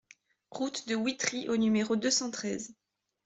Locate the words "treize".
2.31-2.73